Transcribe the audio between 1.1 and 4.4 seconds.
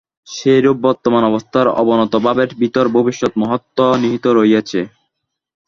অবস্থার অবনত ভাবের ভিতর ভবিষ্যৎ মহত্ত্ব নিহিত